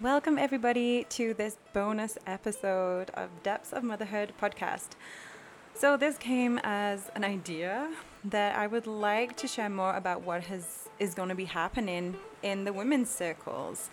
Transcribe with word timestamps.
Welcome, 0.00 0.38
everybody, 0.38 1.06
to 1.08 1.34
this 1.34 1.56
bonus 1.72 2.18
episode 2.24 3.10
of 3.14 3.30
Depths 3.42 3.72
of 3.72 3.82
Motherhood 3.82 4.32
podcast. 4.40 4.90
So, 5.74 5.96
this 5.96 6.16
came 6.16 6.60
as 6.62 7.10
an 7.16 7.24
idea 7.24 7.90
that 8.26 8.54
I 8.54 8.68
would 8.68 8.86
like 8.86 9.36
to 9.38 9.48
share 9.48 9.68
more 9.68 9.96
about 9.96 10.22
what 10.22 10.44
has 10.44 10.88
is 11.00 11.16
going 11.16 11.30
to 11.30 11.34
be 11.34 11.46
happening 11.46 12.16
in 12.44 12.62
the 12.62 12.72
women's 12.72 13.10
circles. 13.10 13.90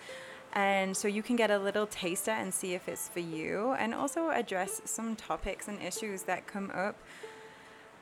And 0.54 0.96
so 0.96 1.08
you 1.08 1.24
can 1.24 1.36
get 1.36 1.50
a 1.50 1.58
little 1.58 1.88
taster 1.88 2.30
and 2.30 2.54
see 2.54 2.76
if 2.76 2.88
it's 2.88 3.10
for 3.10 3.20
you, 3.20 3.72
and 3.72 3.92
also 3.96 4.30
address 4.30 4.84
some 4.86 5.16
topics 5.16 5.68
and 5.68 5.82
issues 5.82 6.22
that 6.24 6.46
come 6.46 6.72
up 6.76 6.98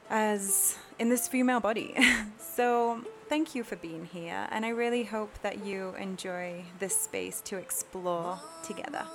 as 0.10 0.78
in 1.00 1.10
this 1.10 1.28
female 1.28 1.60
body. 1.60 1.96
so, 2.38 3.02
thank 3.30 3.56
you 3.56 3.64
for 3.64 3.76
being 3.76 4.06
here, 4.06 4.48
and 4.52 4.66
I 4.66 4.70
really 4.70 5.04
hope 5.04 5.32
that 5.42 5.66
you 5.66 5.96
enjoy 6.00 6.66
this 6.80 7.00
space 7.00 7.42
to 7.42 7.58
explore 7.58 8.40
together. 8.64 9.06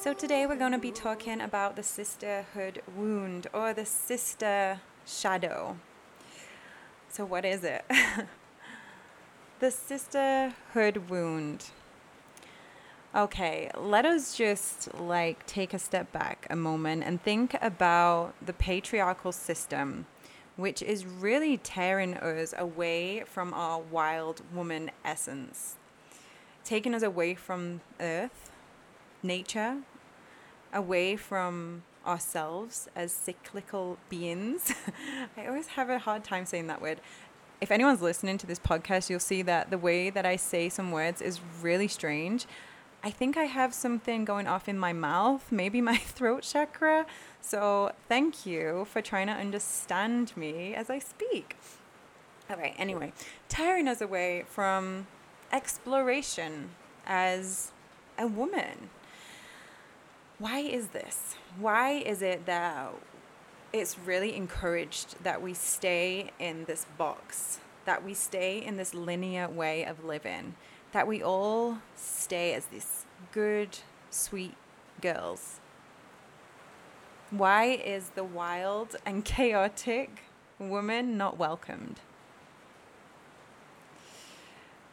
So, 0.00 0.14
today 0.14 0.46
we're 0.46 0.56
going 0.56 0.72
to 0.72 0.78
be 0.78 0.92
talking 0.92 1.40
about 1.40 1.76
the 1.76 1.82
sisterhood 1.82 2.82
wound 2.96 3.48
or 3.52 3.72
the 3.72 3.84
sister 3.84 4.80
shadow. 5.06 5.76
So, 7.08 7.24
what 7.24 7.44
is 7.44 7.64
it? 7.64 7.84
the 9.60 9.70
sisterhood 9.70 11.08
wound. 11.08 11.70
Okay, 13.14 13.70
let 13.74 14.04
us 14.04 14.36
just 14.36 14.94
like 15.00 15.46
take 15.46 15.72
a 15.72 15.78
step 15.78 16.12
back 16.12 16.46
a 16.50 16.56
moment 16.56 17.04
and 17.04 17.22
think 17.22 17.56
about 17.62 18.34
the 18.44 18.52
patriarchal 18.52 19.32
system, 19.32 20.04
which 20.56 20.82
is 20.82 21.06
really 21.06 21.56
tearing 21.56 22.14
us 22.18 22.52
away 22.58 23.24
from 23.24 23.54
our 23.54 23.80
wild 23.80 24.42
woman 24.54 24.90
essence, 25.06 25.76
taking 26.64 26.92
us 26.92 27.02
away 27.02 27.34
from 27.34 27.80
earth, 27.98 28.50
nature, 29.22 29.78
away 30.74 31.16
from 31.16 31.84
ourselves 32.06 32.90
as 32.94 33.10
cyclical 33.10 33.96
beings. 34.10 34.74
I 35.38 35.46
always 35.46 35.68
have 35.68 35.88
a 35.88 35.98
hard 35.98 36.24
time 36.24 36.44
saying 36.44 36.66
that 36.66 36.82
word. 36.82 37.00
If 37.62 37.70
anyone's 37.70 38.02
listening 38.02 38.36
to 38.38 38.46
this 38.46 38.58
podcast, 38.58 39.08
you'll 39.08 39.18
see 39.18 39.40
that 39.42 39.70
the 39.70 39.78
way 39.78 40.10
that 40.10 40.26
I 40.26 40.36
say 40.36 40.68
some 40.68 40.92
words 40.92 41.22
is 41.22 41.40
really 41.62 41.88
strange. 41.88 42.46
I 43.02 43.10
think 43.10 43.36
I 43.36 43.44
have 43.44 43.74
something 43.74 44.24
going 44.24 44.46
off 44.46 44.68
in 44.68 44.78
my 44.78 44.92
mouth, 44.92 45.52
maybe 45.52 45.80
my 45.80 45.96
throat 46.16 46.42
chakra. 46.42 47.06
So 47.40 47.92
thank 48.08 48.44
you 48.44 48.86
for 48.90 49.00
trying 49.00 49.28
to 49.28 49.32
understand 49.32 50.36
me 50.36 50.74
as 50.74 50.90
I 50.90 50.98
speak. 50.98 51.56
All 52.50 52.56
right, 52.56 52.74
anyway, 52.78 53.12
tearing 53.48 53.86
us 53.88 54.00
away 54.00 54.44
from 54.48 55.06
exploration 55.52 56.70
as 57.06 57.72
a 58.18 58.26
woman. 58.26 58.90
Why 60.38 60.60
is 60.60 60.88
this? 60.88 61.36
Why 61.58 61.90
is 61.92 62.22
it 62.22 62.46
that 62.46 62.92
it's 63.72 63.98
really 63.98 64.34
encouraged 64.34 65.22
that 65.22 65.42
we 65.42 65.52
stay 65.52 66.30
in 66.38 66.64
this 66.64 66.86
box, 66.96 67.58
that 67.84 68.04
we 68.04 68.14
stay 68.14 68.64
in 68.64 68.76
this 68.76 68.94
linear 68.94 69.48
way 69.48 69.84
of 69.84 70.04
living? 70.04 70.54
That 70.92 71.06
we 71.06 71.22
all 71.22 71.78
stay 71.96 72.54
as 72.54 72.66
these 72.66 73.04
good, 73.32 73.78
sweet 74.10 74.54
girls. 75.00 75.60
Why 77.30 77.64
is 77.66 78.10
the 78.10 78.24
wild 78.24 78.96
and 79.04 79.24
chaotic 79.24 80.20
woman 80.58 81.16
not 81.16 81.38
welcomed? 81.38 82.00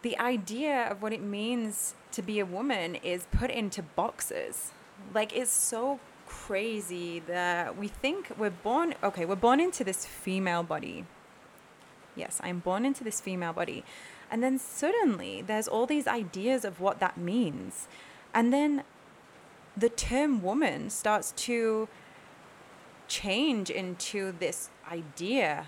The 0.01 0.17
idea 0.19 0.87
of 0.91 1.01
what 1.01 1.13
it 1.13 1.21
means 1.21 1.95
to 2.11 2.21
be 2.21 2.39
a 2.39 2.45
woman 2.45 2.95
is 2.95 3.25
put 3.31 3.49
into 3.49 3.81
boxes. 3.81 4.71
Like, 5.13 5.35
it's 5.35 5.51
so 5.51 5.99
crazy 6.27 7.21
that 7.21 7.77
we 7.77 7.87
think 7.87 8.31
we're 8.37 8.51
born, 8.51 8.93
okay, 9.03 9.25
we're 9.25 9.35
born 9.35 9.59
into 9.59 9.83
this 9.83 10.05
female 10.05 10.61
body. 10.61 11.05
Yes, 12.15 12.39
I'm 12.43 12.59
born 12.59 12.85
into 12.85 13.03
this 13.03 13.19
female 13.19 13.53
body. 13.53 13.83
And 14.31 14.43
then 14.43 14.57
suddenly 14.59 15.41
there's 15.41 15.67
all 15.67 15.85
these 15.85 16.07
ideas 16.07 16.65
of 16.65 16.79
what 16.79 16.99
that 16.99 17.17
means. 17.17 17.87
And 18.33 18.51
then 18.51 18.83
the 19.77 19.89
term 19.89 20.41
woman 20.41 20.89
starts 20.89 21.31
to 21.33 21.87
change 23.07 23.69
into 23.69 24.33
this 24.39 24.69
idea 24.91 25.67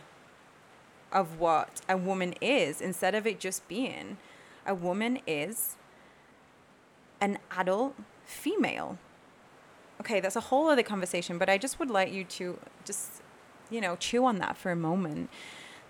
of 1.12 1.40
what 1.40 1.82
a 1.88 1.96
woman 1.96 2.34
is 2.42 2.82
instead 2.82 3.16
of 3.16 3.26
it 3.26 3.40
just 3.40 3.68
being 3.68 4.18
a 4.66 4.76
woman 4.76 5.20
is 5.26 5.78
an 7.22 7.40
adult 7.52 7.96
female. 8.26 8.98
Okay, 10.02 10.20
that's 10.20 10.36
a 10.36 10.42
whole 10.42 10.68
other 10.68 10.84
conversation, 10.84 11.38
but 11.38 11.50
I 11.50 11.58
just 11.58 11.80
would 11.80 11.90
like 11.90 12.12
you 12.12 12.24
to 12.26 12.60
just, 12.86 13.22
you 13.72 13.82
know, 13.82 13.96
chew 13.96 14.26
on 14.26 14.38
that 14.40 14.58
for 14.58 14.72
a 14.72 14.76
moment 14.76 15.30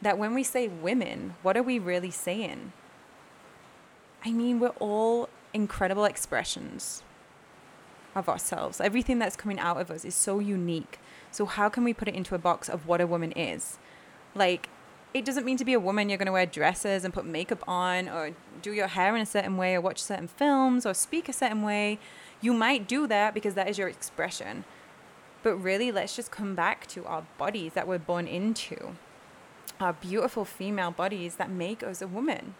that 0.01 0.17
when 0.17 0.33
we 0.33 0.43
say 0.43 0.67
women, 0.67 1.35
what 1.41 1.57
are 1.57 1.63
we 1.63 1.79
really 1.79 2.11
saying? 2.11 2.71
I 4.23 4.31
mean, 4.31 4.59
we're 4.59 4.69
all 4.79 5.29
incredible 5.53 6.05
expressions 6.05 7.03
of 8.15 8.27
ourselves. 8.27 8.81
Everything 8.81 9.19
that's 9.19 9.35
coming 9.35 9.59
out 9.59 9.79
of 9.79 9.91
us 9.91 10.03
is 10.03 10.15
so 10.15 10.39
unique. 10.39 10.99
So, 11.31 11.45
how 11.45 11.69
can 11.69 11.83
we 11.83 11.93
put 11.93 12.07
it 12.07 12.15
into 12.15 12.35
a 12.35 12.39
box 12.39 12.69
of 12.69 12.87
what 12.87 13.01
a 13.01 13.07
woman 13.07 13.31
is? 13.33 13.77
Like, 14.35 14.69
it 15.13 15.25
doesn't 15.25 15.45
mean 15.45 15.57
to 15.57 15.65
be 15.65 15.73
a 15.73 15.79
woman, 15.79 16.09
you're 16.09 16.17
going 16.17 16.27
to 16.27 16.31
wear 16.31 16.45
dresses 16.45 17.03
and 17.03 17.13
put 17.13 17.25
makeup 17.25 17.63
on, 17.67 18.09
or 18.09 18.31
do 18.61 18.73
your 18.73 18.87
hair 18.87 19.15
in 19.15 19.21
a 19.21 19.25
certain 19.25 19.57
way, 19.57 19.75
or 19.75 19.81
watch 19.81 20.01
certain 20.01 20.27
films, 20.27 20.85
or 20.85 20.93
speak 20.93 21.29
a 21.29 21.33
certain 21.33 21.63
way. 21.63 21.99
You 22.41 22.53
might 22.53 22.87
do 22.87 23.07
that 23.07 23.33
because 23.33 23.53
that 23.55 23.69
is 23.69 23.77
your 23.77 23.87
expression. 23.87 24.63
But 25.43 25.55
really, 25.55 25.91
let's 25.91 26.15
just 26.15 26.31
come 26.31 26.55
back 26.55 26.87
to 26.87 27.05
our 27.05 27.25
bodies 27.37 27.73
that 27.73 27.87
we're 27.87 27.99
born 27.99 28.27
into 28.27 28.95
uh, 29.79 29.93
beautiful 29.93 30.45
female 30.45 30.91
bodies 30.91 31.35
that 31.35 31.49
make 31.49 31.83
us 31.83 32.01
a 32.01 32.07
woman. 32.07 32.55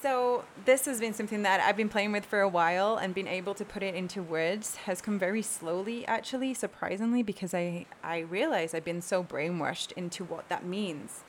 So, 0.00 0.44
this 0.64 0.86
has 0.86 0.98
been 0.98 1.14
something 1.14 1.42
that 1.44 1.60
I've 1.60 1.76
been 1.76 1.88
playing 1.88 2.10
with 2.10 2.24
for 2.24 2.40
a 2.40 2.48
while 2.48 2.96
and 2.96 3.14
being 3.14 3.28
able 3.28 3.54
to 3.54 3.64
put 3.64 3.84
it 3.84 3.94
into 3.94 4.20
words 4.20 4.74
has 4.76 5.00
come 5.00 5.16
very 5.16 5.42
slowly, 5.42 6.04
actually, 6.06 6.54
surprisingly, 6.54 7.22
because 7.22 7.54
I, 7.54 7.86
I 8.02 8.18
realize 8.18 8.74
I've 8.74 8.84
been 8.84 9.00
so 9.00 9.22
brainwashed 9.22 9.92
into 9.92 10.24
what 10.24 10.48
that 10.48 10.64
means. 10.64 11.22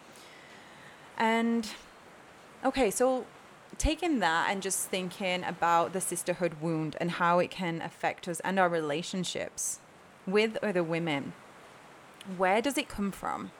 And 1.19 1.69
okay, 2.65 2.89
so 2.89 3.25
taking 3.77 4.19
that 4.19 4.49
and 4.49 4.63
just 4.63 4.89
thinking 4.89 5.43
about 5.43 5.93
the 5.93 6.01
sisterhood 6.01 6.55
wound 6.59 6.95
and 6.99 7.11
how 7.11 7.37
it 7.37 7.51
can 7.51 7.79
affect 7.79 8.27
us 8.27 8.39
and 8.39 8.59
our 8.59 8.69
relationships 8.69 9.79
with 10.25 10.57
other 10.63 10.83
women, 10.83 11.33
where 12.37 12.61
does 12.61 12.77
it 12.77 12.87
come 12.87 13.11
from? 13.11 13.51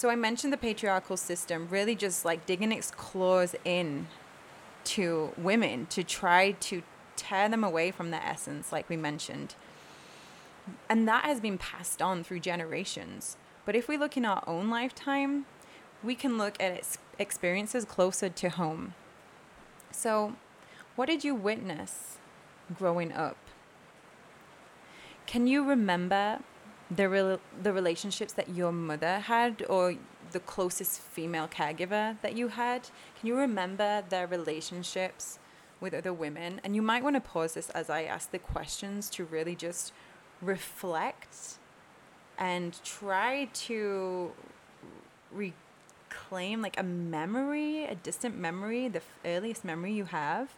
So 0.00 0.08
I 0.08 0.16
mentioned 0.16 0.50
the 0.50 0.56
patriarchal 0.56 1.18
system 1.18 1.68
really 1.70 1.94
just 1.94 2.24
like 2.24 2.46
digging 2.46 2.72
its 2.72 2.90
claws 2.90 3.54
in 3.66 4.06
to 4.84 5.32
women 5.36 5.84
to 5.90 6.02
try 6.02 6.52
to 6.52 6.82
tear 7.16 7.50
them 7.50 7.62
away 7.62 7.90
from 7.90 8.10
their 8.10 8.22
essence, 8.24 8.72
like 8.72 8.88
we 8.88 8.96
mentioned. 8.96 9.56
And 10.88 11.06
that 11.06 11.26
has 11.26 11.38
been 11.38 11.58
passed 11.58 12.00
on 12.00 12.24
through 12.24 12.40
generations. 12.40 13.36
But 13.66 13.76
if 13.76 13.88
we 13.88 13.98
look 13.98 14.16
in 14.16 14.24
our 14.24 14.42
own 14.46 14.70
lifetime, 14.70 15.44
we 16.02 16.14
can 16.14 16.38
look 16.38 16.56
at 16.58 16.96
experiences 17.18 17.84
closer 17.84 18.30
to 18.30 18.48
home. 18.48 18.94
So, 19.90 20.34
what 20.96 21.10
did 21.10 21.24
you 21.24 21.34
witness 21.34 22.16
growing 22.74 23.12
up? 23.12 23.36
Can 25.26 25.46
you 25.46 25.62
remember 25.62 26.38
the 26.90 27.08
re- 27.08 27.38
the 27.62 27.72
relationships 27.72 28.32
that 28.32 28.48
your 28.48 28.72
mother 28.72 29.20
had 29.20 29.64
or 29.68 29.94
the 30.32 30.40
closest 30.40 31.00
female 31.00 31.48
caregiver 31.48 32.20
that 32.22 32.36
you 32.36 32.48
had 32.48 32.88
can 33.18 33.26
you 33.28 33.36
remember 33.36 34.02
their 34.08 34.26
relationships 34.26 35.38
with 35.80 35.94
other 35.94 36.12
women? 36.12 36.60
And 36.62 36.74
you 36.74 36.82
might 36.82 37.02
want 37.02 37.16
to 37.16 37.20
pause 37.20 37.54
this 37.54 37.70
as 37.70 37.88
i 37.88 38.02
ask 38.02 38.30
the 38.30 38.38
questions 38.38 39.08
to 39.10 39.24
really 39.24 39.54
just 39.54 39.92
reflect 40.42 41.58
and 42.38 42.78
try 42.84 43.48
to 43.52 44.32
reclaim 45.32 46.62
like 46.62 46.78
a 46.78 46.82
memory 46.82 47.84
a 47.84 47.94
distant 47.94 48.36
memory 48.38 48.88
the 48.88 49.02
earliest 49.24 49.64
memory 49.64 49.92
you 49.92 50.04
have. 50.06 50.54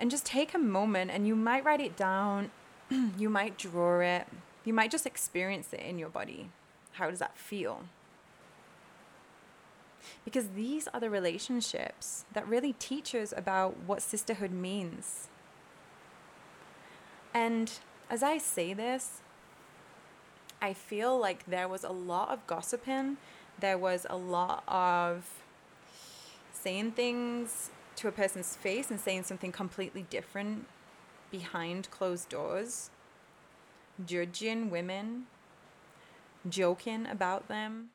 And 0.00 0.10
just 0.10 0.24
take 0.24 0.54
a 0.54 0.58
moment 0.58 1.10
and 1.10 1.26
you 1.26 1.34
might 1.34 1.64
write 1.64 1.80
it 1.80 1.96
down 1.96 2.50
you 3.18 3.28
might 3.28 3.58
draw 3.58 4.00
it 4.00 4.26
you 4.68 4.74
might 4.74 4.90
just 4.90 5.06
experience 5.06 5.72
it 5.72 5.80
in 5.80 5.98
your 5.98 6.10
body. 6.10 6.50
How 6.92 7.08
does 7.08 7.20
that 7.20 7.38
feel? 7.38 7.84
Because 10.26 10.48
these 10.48 10.86
are 10.88 11.00
the 11.00 11.08
relationships 11.08 12.26
that 12.34 12.46
really 12.46 12.74
teach 12.74 13.14
us 13.14 13.32
about 13.34 13.78
what 13.86 14.02
sisterhood 14.02 14.50
means. 14.50 15.28
And 17.32 17.72
as 18.10 18.22
I 18.22 18.36
say 18.36 18.74
this, 18.74 19.22
I 20.60 20.74
feel 20.74 21.18
like 21.18 21.46
there 21.46 21.66
was 21.66 21.82
a 21.82 21.92
lot 21.92 22.28
of 22.28 22.46
gossiping, 22.46 23.16
there 23.58 23.78
was 23.78 24.06
a 24.10 24.18
lot 24.18 24.64
of 24.68 25.30
saying 26.52 26.92
things 26.92 27.70
to 27.96 28.08
a 28.08 28.12
person's 28.12 28.54
face 28.54 28.90
and 28.90 29.00
saying 29.00 29.22
something 29.22 29.50
completely 29.50 30.04
different 30.10 30.66
behind 31.30 31.90
closed 31.90 32.28
doors, 32.28 32.90
judging 34.04 34.70
women, 34.70 35.26
joking 36.48 37.06
about 37.06 37.48
them, 37.48 37.90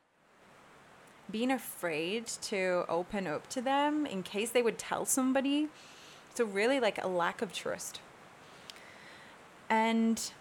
being 1.30 1.52
afraid 1.52 2.28
to 2.28 2.86
open 2.90 3.28
up 3.28 3.50
to 3.50 3.62
them 3.62 4.06
in 4.06 4.24
case 4.24 4.52
they 4.52 4.62
would 4.62 4.78
tell 4.78 5.06
somebody. 5.06 5.70
So, 6.36 6.46
really, 6.46 6.80
like 6.80 7.04
a 7.04 7.08
lack 7.08 7.42
of 7.42 7.54
trust. 7.54 8.00
And 9.70 10.32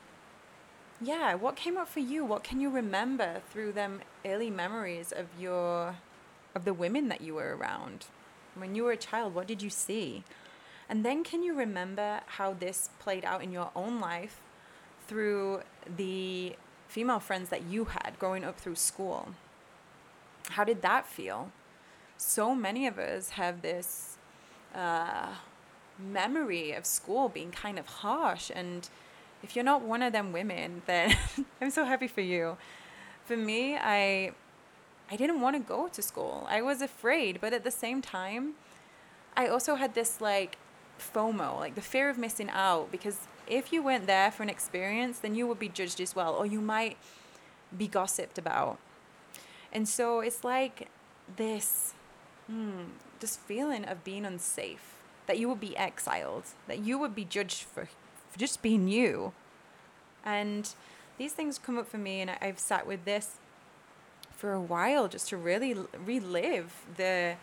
yeah, 1.01 1.35
what 1.35 1.57
came 1.57 1.77
up 1.77 1.89
for 1.89 2.01
you? 2.01 2.25
What 2.25 2.45
can 2.45 2.61
you 2.61 2.71
remember 2.71 3.41
through 3.51 3.73
them 3.73 4.01
early 4.25 4.51
memories 4.51 5.11
of 5.13 5.27
your 5.39 5.97
of 6.55 6.65
the 6.65 6.75
women 6.75 7.09
that 7.09 7.23
you 7.23 7.35
were 7.35 7.57
around? 7.57 8.07
When 8.55 8.75
you 8.75 8.85
were 8.85 8.93
a 8.93 8.97
child, 8.97 9.35
what 9.35 9.47
did 9.47 9.63
you 9.63 9.71
see? 9.71 10.25
And 10.89 11.05
then 11.05 11.25
can 11.25 11.43
you 11.43 11.55
remember 11.55 12.21
how 12.27 12.53
this 12.53 12.91
played 12.99 13.25
out 13.25 13.43
in 13.43 13.51
your 13.51 13.71
own 13.75 13.99
life 13.99 14.42
through 15.13 15.61
the 15.95 16.57
female 16.89 17.21
friends 17.21 17.51
that 17.51 17.65
you 17.65 17.85
had 17.85 18.19
growing 18.19 18.45
up 18.45 18.59
through 18.59 18.77
school? 18.77 19.29
How 20.51 20.65
did 20.65 20.81
that 20.81 21.07
feel? 21.07 21.53
So 22.17 22.55
many 22.55 22.87
of 22.87 22.99
us 22.99 23.31
have 23.31 23.61
this 23.61 24.17
uh, 24.75 25.35
memory 25.99 26.73
of 26.73 26.87
school 26.87 27.29
being 27.29 27.51
kind 27.51 27.79
of 27.79 27.87
harsh. 27.87 28.51
And 28.55 28.89
if 29.43 29.55
you're 29.55 29.67
not 29.67 29.83
one 29.83 30.01
of 30.01 30.15
them 30.15 30.33
women, 30.33 30.81
then 30.87 31.15
I'm 31.61 31.71
so 31.71 31.85
happy 31.85 32.09
for 32.09 32.23
you. 32.23 32.57
For 33.27 33.37
me, 33.37 33.77
I 33.77 34.33
I 35.11 35.17
didn't 35.17 35.43
want 35.43 35.57
to 35.57 35.61
go 35.61 35.89
to 35.89 36.01
school. 36.01 36.47
I 36.49 36.63
was 36.63 36.81
afraid, 36.81 37.39
but 37.39 37.53
at 37.53 37.65
the 37.65 37.71
same 37.71 38.01
time, 38.01 38.55
I 39.37 39.47
also 39.47 39.75
had 39.75 39.95
this 39.95 40.23
like 40.23 40.57
FOMO, 40.99 41.59
like 41.59 41.75
the 41.75 41.83
fear 41.83 42.09
of 42.09 42.17
missing 42.17 42.49
out 42.49 42.91
because 42.91 43.29
if 43.47 43.73
you 43.73 43.83
went 43.83 44.07
there 44.07 44.31
for 44.31 44.43
an 44.43 44.49
experience, 44.49 45.19
then 45.19 45.35
you 45.35 45.47
would 45.47 45.59
be 45.59 45.69
judged 45.69 46.01
as 46.01 46.15
well 46.15 46.35
or 46.35 46.47
you 46.47 46.61
might 46.61 46.97
be 47.77 47.89
gossiped 47.89 48.39
about. 48.39 48.79
And 49.73 49.89
so 49.89 50.21
it's 50.21 50.45
like 50.45 50.89
this 51.37 51.95
hmm, 52.47 52.83
this 53.21 53.37
feeling 53.37 53.85
of 53.85 54.05
being 54.05 54.25
unsafe, 54.27 54.97
that 55.27 55.39
you 55.39 55.49
would 55.49 55.61
be 55.61 55.77
exiled, 55.77 56.45
that 56.67 56.81
you 56.81 56.99
would 56.99 57.15
be 57.15 57.25
judged 57.25 57.63
for, 57.63 57.89
for 58.31 58.39
just 58.39 58.61
being 58.63 58.89
you. 58.89 59.33
And 60.25 60.69
these 61.19 61.33
things 61.33 61.59
come 61.59 61.79
up 61.79 61.89
for 61.89 61.99
me 61.99 62.21
and 62.21 62.33
I've 62.41 62.59
sat 62.59 62.87
with 62.87 63.05
this 63.05 63.37
for 64.37 64.53
a 64.53 64.61
while 64.61 65.09
just 65.09 65.29
to 65.29 65.37
really 65.37 65.75
relive 66.05 66.85
the 66.97 67.37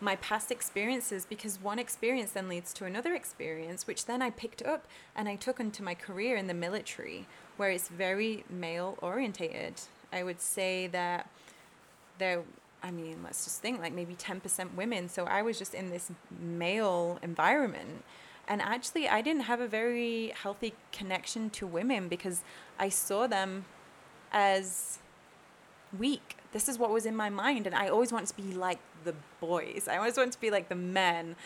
my 0.00 0.16
past 0.16 0.50
experiences 0.50 1.26
because 1.26 1.60
one 1.60 1.78
experience 1.78 2.32
then 2.32 2.48
leads 2.48 2.72
to 2.74 2.84
another 2.84 3.14
experience 3.14 3.86
which 3.86 4.06
then 4.06 4.20
I 4.20 4.30
picked 4.30 4.62
up 4.62 4.86
and 5.14 5.28
I 5.28 5.36
took 5.36 5.58
into 5.58 5.82
my 5.82 5.94
career 5.94 6.36
in 6.36 6.46
the 6.46 6.54
military 6.54 7.26
where 7.56 7.70
it's 7.70 7.88
very 7.88 8.44
male 8.50 8.98
orientated. 9.00 9.80
I 10.12 10.22
would 10.22 10.40
say 10.40 10.86
that 10.88 11.28
there 12.18 12.42
I 12.82 12.90
mean, 12.90 13.18
let's 13.24 13.44
just 13.44 13.60
think 13.62 13.80
like 13.80 13.92
maybe 13.92 14.14
10% 14.14 14.74
women. 14.74 15.08
So 15.08 15.24
I 15.24 15.42
was 15.42 15.58
just 15.58 15.74
in 15.74 15.90
this 15.90 16.10
male 16.38 17.18
environment. 17.22 18.04
And 18.46 18.62
actually, 18.62 19.08
I 19.08 19.22
didn't 19.22 19.42
have 19.42 19.60
a 19.60 19.66
very 19.66 20.32
healthy 20.40 20.74
connection 20.92 21.50
to 21.50 21.66
women 21.66 22.06
because 22.06 22.44
I 22.78 22.90
saw 22.90 23.26
them 23.26 23.64
as 24.30 24.98
weak. 25.98 26.36
This 26.52 26.68
is 26.68 26.78
what 26.78 26.90
was 26.90 27.06
in 27.06 27.16
my 27.16 27.30
mind. 27.30 27.66
And 27.66 27.74
I 27.74 27.88
always 27.88 28.12
wanted 28.12 28.28
to 28.28 28.36
be 28.36 28.54
like 28.54 28.78
the 29.04 29.14
boys, 29.40 29.86
I 29.88 29.96
always 29.98 30.16
wanted 30.16 30.32
to 30.32 30.40
be 30.40 30.50
like 30.50 30.68
the 30.68 30.74
men. 30.74 31.36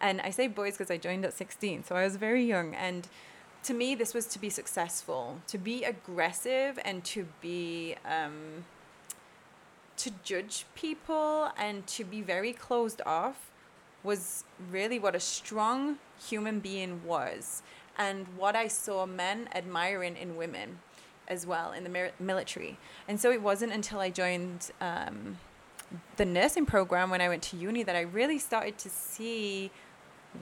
And 0.00 0.20
I 0.20 0.30
say 0.30 0.48
boys 0.48 0.74
because 0.74 0.90
I 0.90 0.98
joined 0.98 1.24
at 1.24 1.32
16. 1.32 1.84
So 1.84 1.96
I 1.96 2.04
was 2.04 2.16
very 2.16 2.44
young. 2.44 2.74
And 2.74 3.08
to 3.64 3.74
me, 3.74 3.94
this 3.94 4.14
was 4.14 4.26
to 4.26 4.38
be 4.38 4.50
successful, 4.50 5.40
to 5.48 5.58
be 5.58 5.84
aggressive, 5.84 6.78
and 6.84 7.04
to 7.04 7.26
be. 7.40 7.96
Um, 8.04 8.64
to 9.96 10.10
judge 10.22 10.66
people 10.74 11.50
and 11.56 11.86
to 11.86 12.04
be 12.04 12.20
very 12.20 12.52
closed 12.52 13.00
off 13.06 13.50
was 14.02 14.44
really 14.70 14.98
what 14.98 15.14
a 15.14 15.20
strong 15.20 15.98
human 16.28 16.60
being 16.60 17.00
was 17.04 17.62
and 17.98 18.26
what 18.36 18.54
I 18.54 18.68
saw 18.68 19.06
men 19.06 19.48
admiring 19.54 20.16
in 20.16 20.36
women 20.36 20.80
as 21.28 21.46
well 21.46 21.72
in 21.72 21.84
the 21.84 22.10
military. 22.18 22.78
And 23.08 23.20
so 23.20 23.30
it 23.30 23.42
wasn't 23.42 23.72
until 23.72 24.00
I 24.00 24.10
joined 24.10 24.70
um, 24.80 25.38
the 26.16 26.24
nursing 26.24 26.66
program 26.66 27.10
when 27.10 27.20
I 27.20 27.28
went 27.28 27.42
to 27.44 27.56
uni 27.56 27.82
that 27.82 27.96
I 27.96 28.02
really 28.02 28.38
started 28.38 28.78
to 28.78 28.88
see 28.88 29.70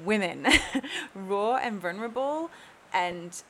women 0.04 0.46
raw 1.14 1.56
and 1.56 1.80
vulnerable. 1.80 2.50
And 2.92 3.42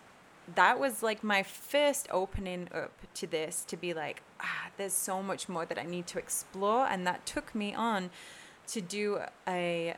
that 0.54 0.78
was 0.78 1.02
like 1.02 1.24
my 1.24 1.42
first 1.42 2.08
opening 2.10 2.68
up 2.74 2.92
to 3.14 3.26
this 3.26 3.64
to 3.68 3.76
be 3.76 3.94
like, 3.94 4.22
ah, 4.40 4.68
there's 4.76 4.92
so 4.92 5.22
much 5.22 5.48
more 5.48 5.64
that 5.64 5.78
I 5.78 5.84
need 5.84 6.06
to 6.08 6.18
explore. 6.18 6.86
And 6.86 7.06
that 7.06 7.24
took 7.26 7.54
me 7.54 7.74
on 7.74 8.10
to 8.68 8.80
do 8.80 9.20
a 9.46 9.94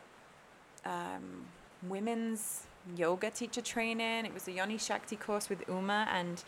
um, 0.85 1.47
women's 1.83 2.67
yoga 2.97 3.31
teacher 3.31 3.61
training. 3.61 4.27
It 4.27 4.35
was 4.35 4.47
a 4.47 4.53
Yoni 4.53 4.79
Shakti 4.79 5.17
course 5.17 5.49
with 5.49 5.65
Uma, 5.69 6.07
and 6.13 6.43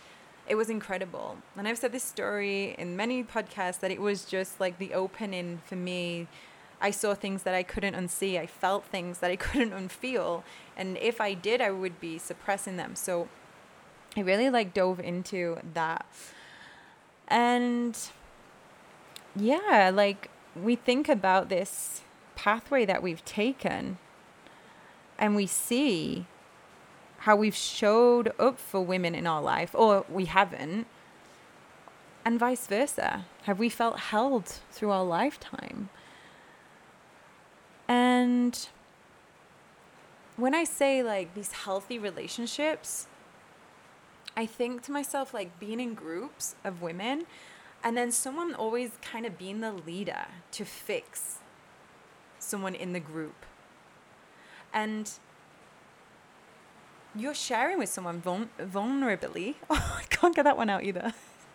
it 0.48 0.54
was 0.54 0.70
incredible. 0.70 1.36
And 1.56 1.68
I've 1.68 1.78
said 1.78 1.92
this 1.92 2.02
story 2.02 2.74
in 2.78 2.96
many 2.96 3.22
podcasts 3.22 3.80
that 3.80 3.90
it 3.90 4.00
was 4.00 4.24
just 4.24 4.60
like 4.60 4.78
the 4.78 4.94
opening 4.94 5.60
for 5.64 5.76
me. 5.76 6.26
I 6.80 6.90
saw 6.90 7.14
things 7.14 7.42
that 7.42 7.54
I 7.54 7.62
couldn't 7.62 7.94
unsee. 7.94 8.38
I 8.38 8.46
felt 8.46 8.84
things 8.84 9.18
that 9.18 9.30
I 9.30 9.36
couldn't 9.46 9.72
unfeel. 9.72 10.42
And 10.76 10.96
if 10.98 11.20
I 11.20 11.34
did, 11.34 11.60
I 11.60 11.70
would 11.70 12.00
be 12.00 12.18
suppressing 12.18 12.76
them. 12.76 12.96
So 12.96 13.28
I 14.16 14.20
really 14.20 14.50
like 14.50 14.72
dove 14.72 15.00
into 15.00 15.58
that. 15.74 16.06
And 17.28 17.96
yeah, 19.36 19.90
like 19.92 20.30
we 20.56 20.76
think 20.76 21.08
about 21.08 21.48
this 21.48 22.02
pathway 22.34 22.86
that 22.86 23.02
we've 23.02 23.24
taken 23.24 23.98
and 25.18 25.36
we 25.36 25.46
see 25.46 26.26
how 27.18 27.36
we've 27.36 27.54
showed 27.54 28.32
up 28.38 28.58
for 28.58 28.80
women 28.80 29.14
in 29.14 29.26
our 29.26 29.42
life, 29.42 29.74
or 29.74 30.04
we 30.08 30.26
haven't, 30.26 30.86
and 32.24 32.38
vice 32.38 32.66
versa. 32.66 33.24
Have 33.42 33.58
we 33.58 33.68
felt 33.68 33.98
held 33.98 34.46
through 34.70 34.90
our 34.90 35.04
lifetime? 35.04 35.88
And 37.88 38.68
when 40.36 40.54
I 40.54 40.64
say 40.64 41.02
like 41.02 41.34
these 41.34 41.52
healthy 41.52 41.98
relationships, 41.98 43.06
I 44.36 44.46
think 44.46 44.82
to 44.82 44.92
myself, 44.92 45.34
like 45.34 45.58
being 45.58 45.80
in 45.80 45.94
groups 45.94 46.54
of 46.64 46.80
women, 46.82 47.24
and 47.82 47.96
then 47.96 48.12
someone 48.12 48.54
always 48.54 48.90
kind 49.02 49.26
of 49.26 49.38
being 49.38 49.60
the 49.60 49.72
leader 49.72 50.26
to 50.52 50.64
fix 50.64 51.38
someone 52.38 52.74
in 52.74 52.92
the 52.92 53.00
group. 53.00 53.46
And 54.72 55.10
you're 57.14 57.34
sharing 57.34 57.78
with 57.78 57.88
someone 57.88 58.20
vul- 58.20 58.48
vulnerably. 58.60 59.54
Oh, 59.70 59.98
I 59.98 60.04
can't 60.04 60.34
get 60.34 60.44
that 60.44 60.56
one 60.56 60.70
out 60.70 60.84
either. 60.84 61.12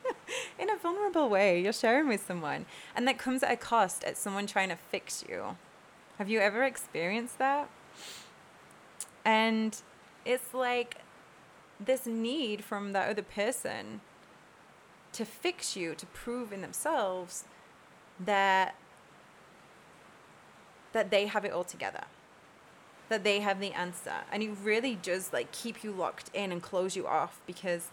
in 0.59 0.69
a 0.69 0.77
vulnerable 0.77 1.29
way, 1.29 1.61
you're 1.61 1.73
sharing 1.73 2.07
with 2.07 2.25
someone, 2.25 2.65
and 2.95 3.07
that 3.07 3.17
comes 3.17 3.43
at 3.43 3.51
a 3.51 3.55
cost 3.57 4.03
at 4.03 4.17
someone 4.17 4.47
trying 4.47 4.69
to 4.69 4.75
fix 4.75 5.23
you. 5.27 5.57
Have 6.17 6.29
you 6.29 6.39
ever 6.39 6.63
experienced 6.63 7.37
that? 7.39 7.69
And 9.25 9.81
it's 10.25 10.53
like 10.53 10.97
this 11.79 12.05
need 12.05 12.63
from 12.63 12.91
that 12.93 13.09
other 13.09 13.23
person 13.23 14.01
to 15.13 15.25
fix 15.25 15.75
you, 15.75 15.95
to 15.95 16.05
prove 16.07 16.51
in 16.51 16.61
themselves 16.61 17.45
that 18.19 18.75
that 20.91 21.09
they 21.09 21.25
have 21.25 21.43
it 21.43 21.51
all 21.51 21.63
together 21.63 22.03
that 23.13 23.23
they 23.23 23.39
have 23.39 23.59
the 23.59 23.71
answer. 23.73 24.15
And 24.31 24.41
it 24.41 24.51
really 24.63 24.97
just 25.01 25.31
like 25.31 25.51
keep 25.51 25.83
you 25.83 25.91
locked 25.91 26.31
in 26.33 26.51
and 26.51 26.61
close 26.61 26.95
you 26.95 27.07
off 27.07 27.39
because 27.45 27.89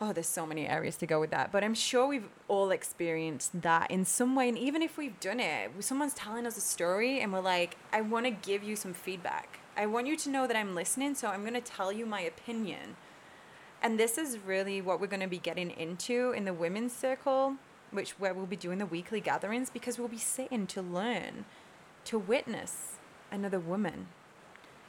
oh 0.00 0.12
there's 0.12 0.28
so 0.28 0.44
many 0.44 0.68
areas 0.68 0.96
to 0.96 1.06
go 1.06 1.18
with 1.18 1.30
that. 1.30 1.50
But 1.50 1.64
i'm 1.64 1.74
sure 1.74 2.06
we've 2.06 2.28
all 2.46 2.70
experienced 2.70 3.62
that 3.62 3.90
in 3.90 4.04
some 4.04 4.36
way. 4.36 4.48
And 4.48 4.58
even 4.58 4.82
if 4.82 4.98
we've 4.98 5.18
done 5.20 5.40
it 5.40 5.70
someone's 5.80 6.14
telling 6.14 6.46
us 6.46 6.56
a 6.56 6.60
story 6.60 7.20
and 7.20 7.32
we're 7.32 7.40
like 7.40 7.76
i 7.92 8.00
want 8.00 8.26
to 8.26 8.30
give 8.30 8.62
you 8.62 8.76
some 8.76 8.92
feedback. 8.92 9.60
I 9.76 9.86
want 9.86 10.06
you 10.06 10.16
to 10.16 10.28
know 10.28 10.46
that 10.46 10.56
i'm 10.56 10.74
listening 10.74 11.14
so 11.14 11.28
i'm 11.28 11.40
going 11.40 11.54
to 11.54 11.60
tell 11.60 11.90
you 11.92 12.04
my 12.06 12.20
opinion. 12.20 12.96
And 13.82 13.98
this 13.98 14.16
is 14.16 14.38
really 14.38 14.80
what 14.80 15.00
we're 15.00 15.08
going 15.08 15.20
to 15.20 15.26
be 15.26 15.38
getting 15.38 15.70
into 15.70 16.32
in 16.32 16.44
the 16.44 16.54
women's 16.54 16.94
circle 16.94 17.56
which 17.90 18.12
where 18.12 18.34
we'll 18.34 18.46
be 18.46 18.56
doing 18.56 18.78
the 18.78 18.86
weekly 18.86 19.20
gatherings 19.20 19.70
because 19.70 19.98
we'll 19.98 20.08
be 20.08 20.18
sitting 20.18 20.66
to 20.66 20.82
learn 20.82 21.44
to 22.04 22.18
witness 22.18 22.93
another 23.34 23.58
woman. 23.58 24.06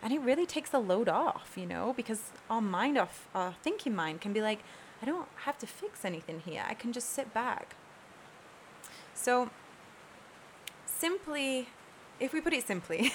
And 0.02 0.14
it 0.14 0.20
really 0.20 0.46
takes 0.46 0.70
the 0.70 0.80
load 0.80 1.10
off, 1.10 1.54
you 1.56 1.66
know, 1.66 1.94
because 1.96 2.32
our 2.50 2.62
mind 2.62 2.98
off 2.98 3.28
our 3.34 3.56
thinking 3.64 3.96
mind 3.96 4.22
can 4.22 4.34
be 4.34 4.42
like, 4.42 4.60
I 5.02 5.06
don't 5.06 5.28
have 5.46 5.58
to 5.60 5.68
fix 5.68 6.06
anything 6.06 6.42
here. 6.46 6.64
I 6.68 6.74
can 6.74 6.94
just 6.94 7.10
sit 7.10 7.34
back. 7.34 7.75
So 9.14 9.50
simply 10.86 11.68
if 12.20 12.34
we 12.34 12.42
put 12.42 12.54
it 12.54 12.66
simply, 12.66 13.12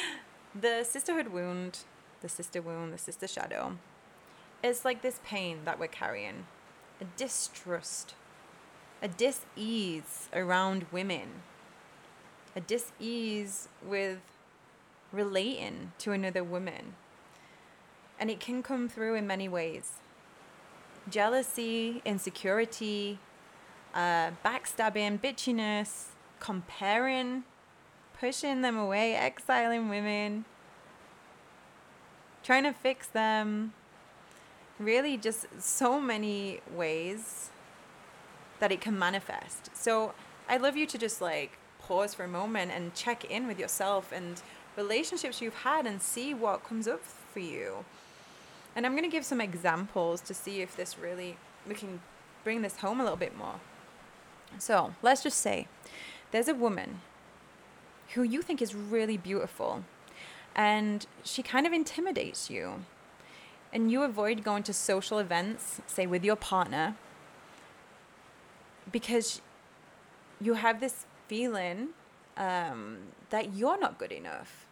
the 0.54 0.84
sisterhood 0.84 1.28
wound, 1.28 1.80
the 2.20 2.28
sister 2.28 2.62
wound, 2.62 2.92
the 2.92 2.98
sister 2.98 3.26
shadow, 3.26 3.76
is 4.62 4.84
like 4.84 5.02
this 5.02 5.20
pain 5.24 5.60
that 5.64 5.78
we're 5.78 5.86
carrying, 5.86 6.46
a 7.00 7.04
distrust, 7.16 8.14
a 9.02 9.08
dis-ease 9.08 10.28
around 10.32 10.86
women, 10.90 11.42
a 12.56 12.60
dis-ease 12.60 13.68
with 13.84 14.18
relating 15.12 15.92
to 15.98 16.12
another 16.12 16.44
woman. 16.44 16.94
And 18.18 18.30
it 18.30 18.40
can 18.40 18.62
come 18.62 18.88
through 18.88 19.14
in 19.14 19.26
many 19.26 19.48
ways 19.48 19.94
jealousy, 21.08 22.02
insecurity, 22.04 23.18
uh, 23.94 24.30
backstabbing, 24.44 25.20
bitchiness, 25.20 26.08
comparing, 26.40 27.44
pushing 28.18 28.62
them 28.62 28.76
away, 28.76 29.14
exiling 29.14 29.88
women, 29.88 30.44
trying 32.42 32.64
to 32.64 32.72
fix 32.72 33.06
them. 33.06 33.72
Really, 34.78 35.16
just 35.16 35.46
so 35.58 36.00
many 36.00 36.60
ways 36.72 37.50
that 38.60 38.70
it 38.70 38.80
can 38.80 38.96
manifest. 38.96 39.70
So, 39.74 40.14
I'd 40.48 40.62
love 40.62 40.76
you 40.76 40.86
to 40.86 40.98
just 40.98 41.20
like 41.20 41.58
pause 41.80 42.14
for 42.14 42.24
a 42.24 42.28
moment 42.28 42.70
and 42.70 42.94
check 42.94 43.24
in 43.24 43.46
with 43.46 43.58
yourself 43.58 44.12
and 44.12 44.40
relationships 44.78 45.42
you've 45.42 45.62
had 45.70 45.86
and 45.86 46.00
see 46.00 46.32
what 46.32 46.64
comes 46.64 46.86
up 46.86 47.02
for 47.04 47.40
you. 47.40 47.84
And 48.76 48.86
I'm 48.86 48.92
going 48.92 49.02
to 49.02 49.10
give 49.10 49.24
some 49.24 49.40
examples 49.40 50.20
to 50.22 50.32
see 50.32 50.62
if 50.62 50.76
this 50.76 50.96
really, 50.96 51.36
we 51.66 51.74
can 51.74 52.00
bring 52.44 52.62
this 52.62 52.76
home 52.76 53.00
a 53.00 53.02
little 53.02 53.18
bit 53.18 53.36
more. 53.36 53.56
So 54.58 54.94
let's 55.02 55.24
just 55.24 55.40
say 55.40 55.66
there's 56.30 56.46
a 56.46 56.54
woman 56.54 57.00
who 58.14 58.22
you 58.22 58.40
think 58.40 58.62
is 58.62 58.74
really 58.74 59.16
beautiful 59.16 59.84
and 60.54 61.06
she 61.24 61.42
kind 61.42 61.66
of 61.66 61.72
intimidates 61.72 62.48
you. 62.48 62.84
And 63.72 63.90
you 63.92 64.02
avoid 64.02 64.44
going 64.44 64.62
to 64.62 64.72
social 64.72 65.18
events, 65.18 65.82
say 65.86 66.06
with 66.06 66.24
your 66.24 66.36
partner, 66.36 66.96
because 68.90 69.42
you 70.40 70.54
have 70.54 70.80
this 70.80 71.04
feeling 71.26 71.88
um, 72.38 72.98
that 73.28 73.54
you're 73.54 73.78
not 73.78 73.98
good 73.98 74.10
enough 74.10 74.67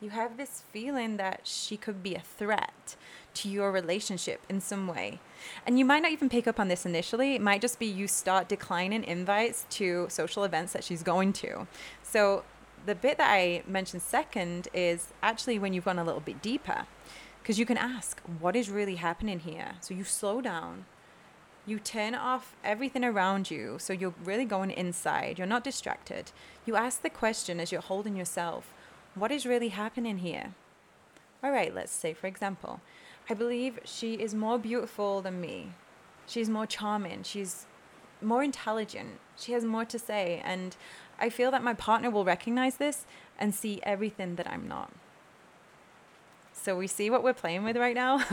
you 0.00 0.10
have 0.10 0.36
this 0.36 0.62
feeling 0.72 1.18
that 1.18 1.42
she 1.44 1.76
could 1.76 2.02
be 2.02 2.14
a 2.14 2.20
threat 2.20 2.96
to 3.34 3.48
your 3.48 3.70
relationship 3.70 4.40
in 4.48 4.60
some 4.60 4.86
way. 4.88 5.20
And 5.66 5.78
you 5.78 5.84
might 5.84 6.02
not 6.02 6.10
even 6.10 6.28
pick 6.28 6.46
up 6.48 6.58
on 6.58 6.68
this 6.68 6.86
initially. 6.86 7.34
It 7.34 7.42
might 7.42 7.60
just 7.60 7.78
be 7.78 7.86
you 7.86 8.08
start 8.08 8.48
declining 8.48 9.04
invites 9.04 9.66
to 9.70 10.06
social 10.08 10.44
events 10.44 10.72
that 10.72 10.84
she's 10.84 11.02
going 11.02 11.32
to. 11.34 11.66
So 12.02 12.44
the 12.86 12.94
bit 12.94 13.18
that 13.18 13.30
I 13.30 13.62
mentioned 13.66 14.02
second 14.02 14.68
is 14.72 15.08
actually 15.22 15.58
when 15.58 15.74
you've 15.74 15.84
gone 15.84 15.98
a 15.98 16.04
little 16.04 16.20
bit 16.20 16.40
deeper. 16.40 16.86
Because 17.42 17.58
you 17.58 17.66
can 17.66 17.78
ask, 17.78 18.20
what 18.38 18.56
is 18.56 18.70
really 18.70 18.96
happening 18.96 19.40
here? 19.40 19.72
So 19.80 19.94
you 19.94 20.04
slow 20.04 20.40
down, 20.40 20.84
you 21.66 21.78
turn 21.78 22.14
off 22.14 22.54
everything 22.64 23.04
around 23.04 23.50
you. 23.50 23.76
So 23.78 23.92
you're 23.92 24.14
really 24.24 24.44
going 24.44 24.70
inside, 24.70 25.38
you're 25.38 25.46
not 25.46 25.64
distracted. 25.64 26.32
You 26.66 26.76
ask 26.76 27.02
the 27.02 27.10
question 27.10 27.60
as 27.60 27.72
you're 27.72 27.80
holding 27.80 28.16
yourself 28.16 28.72
what 29.14 29.30
is 29.30 29.46
really 29.46 29.68
happening 29.68 30.18
here? 30.18 30.54
All 31.42 31.50
right, 31.50 31.74
let's 31.74 31.92
say, 31.92 32.12
for 32.12 32.26
example, 32.26 32.80
I 33.28 33.34
believe 33.34 33.78
she 33.84 34.14
is 34.14 34.34
more 34.34 34.58
beautiful 34.58 35.22
than 35.22 35.40
me. 35.40 35.72
She's 36.26 36.48
more 36.48 36.66
charming. 36.66 37.22
She's 37.22 37.66
more 38.20 38.42
intelligent. 38.42 39.18
She 39.36 39.52
has 39.52 39.64
more 39.64 39.84
to 39.86 39.98
say. 39.98 40.40
And 40.44 40.76
I 41.18 41.30
feel 41.30 41.50
that 41.50 41.62
my 41.62 41.74
partner 41.74 42.10
will 42.10 42.24
recognize 42.24 42.76
this 42.76 43.06
and 43.38 43.54
see 43.54 43.80
everything 43.82 44.36
that 44.36 44.48
I'm 44.48 44.68
not. 44.68 44.92
So 46.52 46.76
we 46.76 46.86
see 46.86 47.08
what 47.08 47.24
we're 47.24 47.32
playing 47.32 47.64
with 47.64 47.76
right 47.76 47.94
now. 47.94 48.24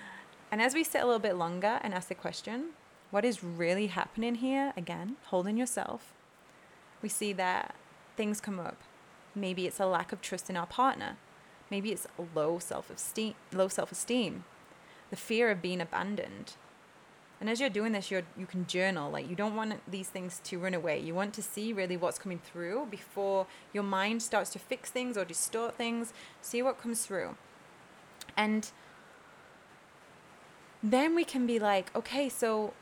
and 0.50 0.60
as 0.60 0.74
we 0.74 0.82
sit 0.82 1.02
a 1.02 1.06
little 1.06 1.20
bit 1.20 1.36
longer 1.36 1.78
and 1.82 1.94
ask 1.94 2.08
the 2.08 2.14
question, 2.14 2.70
what 3.10 3.24
is 3.24 3.44
really 3.44 3.86
happening 3.86 4.36
here? 4.36 4.72
Again, 4.76 5.16
holding 5.26 5.56
yourself. 5.56 6.12
We 7.00 7.08
see 7.08 7.32
that 7.34 7.74
things 8.16 8.40
come 8.40 8.58
up. 8.58 8.76
Maybe 9.36 9.66
it's 9.66 9.78
a 9.78 9.86
lack 9.86 10.12
of 10.12 10.22
trust 10.22 10.50
in 10.50 10.56
our 10.56 10.66
partner. 10.66 11.16
Maybe 11.70 11.92
it's 11.92 12.06
low 12.34 12.58
self-esteem, 12.58 13.34
low 13.52 13.68
self-esteem, 13.68 14.44
the 15.10 15.16
fear 15.16 15.50
of 15.50 15.60
being 15.60 15.80
abandoned. 15.80 16.54
And 17.38 17.50
as 17.50 17.60
you're 17.60 17.68
doing 17.68 17.92
this, 17.92 18.10
you 18.10 18.22
you 18.36 18.46
can 18.46 18.66
journal. 18.66 19.10
Like 19.10 19.28
you 19.28 19.36
don't 19.36 19.54
want 19.54 19.74
these 19.90 20.08
things 20.08 20.40
to 20.44 20.58
run 20.58 20.72
away. 20.72 20.98
You 20.98 21.14
want 21.14 21.34
to 21.34 21.42
see 21.42 21.72
really 21.72 21.96
what's 21.98 22.18
coming 22.18 22.38
through 22.38 22.86
before 22.90 23.46
your 23.74 23.82
mind 23.82 24.22
starts 24.22 24.50
to 24.50 24.58
fix 24.58 24.90
things 24.90 25.18
or 25.18 25.24
distort 25.26 25.76
things. 25.76 26.14
See 26.40 26.62
what 26.62 26.80
comes 26.80 27.04
through. 27.04 27.36
And 28.38 28.70
then 30.82 31.14
we 31.14 31.24
can 31.24 31.46
be 31.46 31.58
like, 31.58 31.94
okay, 31.94 32.30
so 32.30 32.72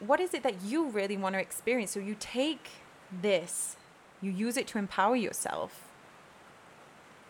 what 0.00 0.20
is 0.20 0.34
it 0.34 0.42
that 0.42 0.62
you 0.62 0.88
really 0.90 1.16
want 1.16 1.34
to 1.34 1.40
experience? 1.40 1.92
So 1.92 2.00
you 2.00 2.14
take 2.18 2.68
this 3.10 3.77
you 4.20 4.30
use 4.30 4.56
it 4.56 4.66
to 4.68 4.78
empower 4.78 5.16
yourself. 5.16 5.88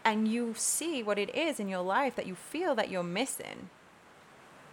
And 0.04 0.26
you 0.28 0.54
see 0.56 1.02
what 1.02 1.18
it 1.18 1.34
is 1.34 1.60
in 1.60 1.68
your 1.68 1.82
life 1.82 2.16
that 2.16 2.26
you 2.26 2.34
feel 2.34 2.74
that 2.74 2.90
you're 2.90 3.02
missing. 3.02 3.68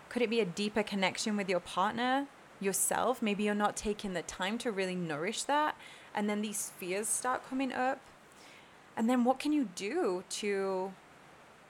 Could 0.10 0.22
it 0.22 0.30
be 0.30 0.40
a 0.40 0.46
deeper 0.46 0.84
connection 0.84 1.36
with 1.36 1.50
your 1.50 1.60
partner, 1.60 2.28
yourself? 2.62 3.22
Maybe 3.22 3.44
you're 3.44 3.56
not 3.56 3.76
taking 3.76 4.14
the 4.14 4.22
time 4.22 4.58
to 4.60 4.72
really 4.72 4.96
nourish 4.96 5.44
that. 5.44 5.76
And 6.14 6.30
then 6.30 6.42
these 6.42 6.72
fears 6.78 7.08
start 7.08 7.48
coming 7.50 7.74
up. 7.74 8.00
And 8.96 9.10
then 9.10 9.26
what 9.26 9.40
can 9.40 9.52
you 9.52 9.70
do 9.76 10.24
to 10.30 10.94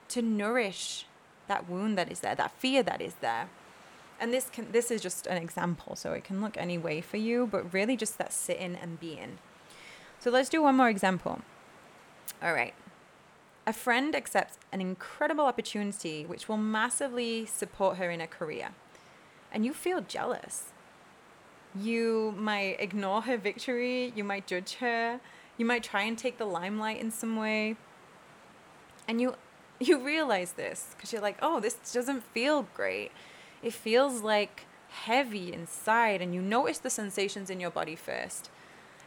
to 0.08 0.22
nourish 0.22 1.04
that 1.48 1.68
wound 1.68 1.98
that 1.98 2.12
is 2.12 2.20
there, 2.20 2.36
that 2.36 2.52
fear 2.52 2.84
that 2.84 3.00
is 3.00 3.14
there? 3.14 3.48
and 4.20 4.32
this 4.32 4.48
can 4.50 4.70
this 4.72 4.90
is 4.90 5.00
just 5.00 5.26
an 5.26 5.36
example 5.36 5.96
so 5.96 6.12
it 6.12 6.24
can 6.24 6.40
look 6.40 6.56
any 6.56 6.78
way 6.78 7.00
for 7.00 7.16
you 7.16 7.46
but 7.46 7.72
really 7.72 7.96
just 7.96 8.18
that 8.18 8.32
sitting 8.32 8.76
and 8.76 8.98
being 9.00 9.38
so 10.26 10.32
let's 10.32 10.48
do 10.48 10.60
one 10.60 10.74
more 10.74 10.88
example. 10.88 11.40
All 12.42 12.52
right. 12.52 12.74
A 13.64 13.72
friend 13.72 14.12
accepts 14.12 14.58
an 14.72 14.80
incredible 14.80 15.44
opportunity 15.44 16.26
which 16.26 16.48
will 16.48 16.56
massively 16.56 17.46
support 17.46 17.98
her 17.98 18.10
in 18.10 18.18
her 18.18 18.26
career, 18.26 18.70
and 19.52 19.64
you 19.64 19.72
feel 19.72 20.00
jealous. 20.00 20.72
You 21.76 22.34
might 22.36 22.80
ignore 22.80 23.22
her 23.22 23.36
victory, 23.36 24.12
you 24.16 24.24
might 24.24 24.48
judge 24.48 24.78
her, 24.80 25.20
you 25.58 25.64
might 25.64 25.84
try 25.84 26.02
and 26.02 26.18
take 26.18 26.38
the 26.38 26.44
limelight 26.44 27.00
in 27.00 27.12
some 27.12 27.36
way. 27.36 27.76
And 29.06 29.20
you 29.20 29.36
you 29.78 30.04
realize 30.04 30.54
this 30.54 30.88
because 30.96 31.12
you're 31.12 31.22
like, 31.22 31.38
"Oh, 31.40 31.60
this 31.60 31.74
doesn't 31.92 32.24
feel 32.34 32.66
great." 32.74 33.12
It 33.62 33.74
feels 33.74 34.22
like 34.22 34.66
heavy 34.88 35.52
inside 35.52 36.20
and 36.20 36.34
you 36.34 36.42
notice 36.42 36.78
the 36.78 36.90
sensations 36.90 37.48
in 37.48 37.60
your 37.60 37.70
body 37.70 37.94
first 37.94 38.50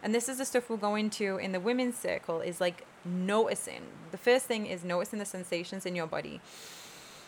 and 0.01 0.15
this 0.15 0.29
is 0.29 0.37
the 0.37 0.45
stuff 0.45 0.69
we'll 0.69 0.77
go 0.77 0.95
into 0.95 1.37
in 1.37 1.51
the 1.51 1.59
women's 1.59 1.97
circle 1.97 2.39
is 2.39 2.61
like 2.61 2.85
noticing. 3.03 3.81
The 4.11 4.17
first 4.17 4.45
thing 4.45 4.65
is 4.65 4.83
noticing 4.83 5.19
the 5.19 5.25
sensations 5.25 5.85
in 5.85 5.95
your 5.95 6.07
body. 6.07 6.39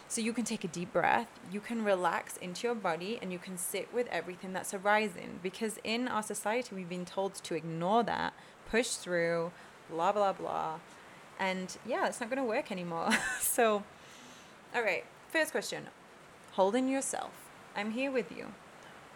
So 0.07 0.19
you 0.21 0.33
can 0.33 0.43
take 0.43 0.63
a 0.63 0.67
deep 0.67 0.91
breath 0.91 1.27
you 1.51 1.61
can 1.61 1.83
relax 1.85 2.35
into 2.37 2.67
your 2.67 2.75
body 2.75 3.17
and 3.21 3.31
you 3.31 3.39
can 3.39 3.57
sit 3.57 3.93
with 3.93 4.07
everything 4.07 4.53
that's 4.53 4.73
arising. 4.73 5.39
Because 5.43 5.79
in 5.83 6.07
our 6.07 6.23
society 6.23 6.75
we've 6.75 6.89
been 6.89 7.05
told 7.05 7.35
to 7.35 7.55
ignore 7.55 8.03
that 8.03 8.33
push 8.69 8.89
through 8.89 9.51
blah 9.89 10.11
blah 10.11 10.33
blah. 10.33 10.79
And 11.39 11.77
yeah 11.85 12.07
it's 12.07 12.21
not 12.21 12.29
going 12.29 12.41
to 12.41 12.47
work 12.47 12.71
anymore. 12.71 13.09
So 13.39 13.83
all 14.73 14.81
right 14.81 15.05
first 15.29 15.51
question. 15.51 15.87
Holding 16.53 16.87
yourself. 16.87 17.31
I'm 17.75 17.91
here 17.91 18.11
with 18.11 18.31
you. 18.31 18.47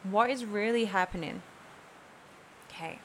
What 0.03 0.29
is 0.29 0.45
really 0.45 0.85
happening? 0.85 1.41
Okay 2.69 2.99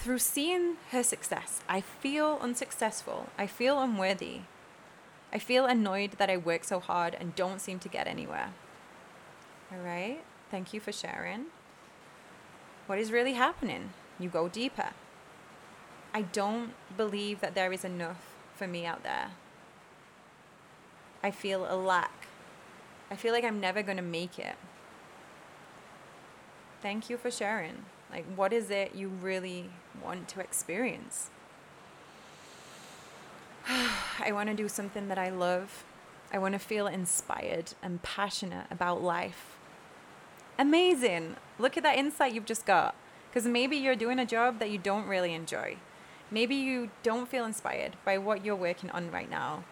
through 0.00 0.18
seeing 0.18 0.78
her 0.92 1.02
success, 1.02 1.60
I 1.68 1.82
feel 1.82 2.38
unsuccessful. 2.40 3.28
I 3.36 3.46
feel 3.46 3.78
unworthy. 3.78 4.40
I 5.30 5.38
feel 5.38 5.66
annoyed 5.66 6.12
that 6.12 6.30
I 6.30 6.38
work 6.38 6.64
so 6.64 6.80
hard 6.80 7.14
and 7.20 7.36
don't 7.36 7.60
seem 7.60 7.78
to 7.80 7.88
get 7.88 8.06
anywhere. 8.06 8.54
All 9.70 9.78
right. 9.84 10.22
Thank 10.50 10.72
you 10.72 10.80
for 10.80 10.90
sharing. 10.90 11.46
What 12.86 12.98
is 12.98 13.12
really 13.12 13.34
happening? 13.34 13.90
You 14.18 14.30
go 14.30 14.48
deeper. 14.48 14.88
I 16.14 16.22
don't 16.22 16.72
believe 16.96 17.40
that 17.40 17.54
there 17.54 17.70
is 17.70 17.84
enough 17.84 18.34
for 18.56 18.66
me 18.66 18.86
out 18.86 19.02
there. 19.02 19.32
I 21.22 21.30
feel 21.30 21.66
a 21.70 21.76
lack. 21.76 22.26
I 23.10 23.16
feel 23.16 23.34
like 23.34 23.44
I'm 23.44 23.60
never 23.60 23.82
going 23.82 23.98
to 23.98 24.02
make 24.02 24.38
it. 24.38 24.56
Thank 26.80 27.10
you 27.10 27.18
for 27.18 27.30
sharing. 27.30 27.84
Like, 28.10 28.26
what 28.34 28.52
is 28.52 28.70
it 28.70 28.94
you 28.94 29.08
really 29.08 29.70
want 30.02 30.28
to 30.28 30.40
experience? 30.40 31.30
I 33.68 34.32
want 34.32 34.48
to 34.48 34.54
do 34.54 34.68
something 34.68 35.08
that 35.08 35.18
I 35.18 35.30
love. 35.30 35.84
I 36.32 36.38
want 36.38 36.54
to 36.54 36.58
feel 36.58 36.86
inspired 36.86 37.72
and 37.82 38.02
passionate 38.02 38.66
about 38.70 39.02
life. 39.02 39.58
Amazing. 40.58 41.36
Look 41.58 41.76
at 41.76 41.82
that 41.82 41.98
insight 41.98 42.34
you've 42.34 42.46
just 42.46 42.66
got. 42.66 42.94
Because 43.30 43.46
maybe 43.46 43.76
you're 43.76 43.96
doing 43.96 44.18
a 44.18 44.26
job 44.26 44.58
that 44.58 44.70
you 44.70 44.78
don't 44.78 45.06
really 45.06 45.34
enjoy. 45.34 45.76
Maybe 46.30 46.56
you 46.56 46.90
don't 47.02 47.28
feel 47.28 47.44
inspired 47.44 47.96
by 48.04 48.18
what 48.18 48.44
you're 48.44 48.56
working 48.56 48.90
on 48.90 49.10
right 49.10 49.30
now. 49.30 49.64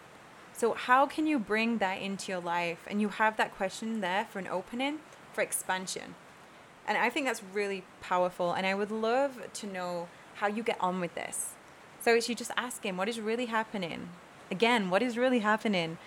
So, 0.53 0.73
how 0.73 1.05
can 1.05 1.27
you 1.27 1.39
bring 1.39 1.77
that 1.77 2.01
into 2.01 2.31
your 2.31 2.41
life? 2.41 2.85
And 2.87 2.99
you 2.99 3.09
have 3.09 3.37
that 3.37 3.55
question 3.55 4.01
there 4.01 4.25
for 4.25 4.39
an 4.39 4.47
opening, 4.47 4.99
for 5.31 5.41
expansion. 5.41 6.15
And 6.89 6.97
I 6.97 7.09
think 7.11 7.27
that's 7.27 7.43
really 7.53 7.83
powerful. 8.01 8.51
And 8.51 8.65
I 8.65 8.73
would 8.73 8.89
love 8.91 9.39
to 9.53 9.67
know 9.67 10.09
how 10.35 10.47
you 10.47 10.63
get 10.63 10.77
on 10.81 10.99
with 10.99 11.13
this. 11.13 11.51
So, 12.01 12.15
it's 12.15 12.27
you 12.27 12.35
just 12.35 12.51
ask 12.57 12.83
him 12.83 12.97
what 12.97 13.07
is 13.07 13.19
really 13.19 13.45
happening? 13.45 14.09
Again, 14.49 14.89
what 14.89 15.03
is 15.03 15.15
really 15.17 15.39
happening? 15.39 15.99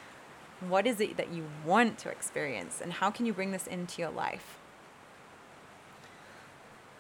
What 0.69 0.87
is 0.87 1.01
it 1.01 1.17
that 1.17 1.33
you 1.33 1.45
want 1.65 1.99
to 1.99 2.09
experience? 2.09 2.81
And 2.83 2.95
how 2.95 3.11
can 3.11 3.27
you 3.27 3.33
bring 3.33 3.53
this 3.53 3.67
into 3.67 4.03
your 4.03 4.11
life? 4.11 4.59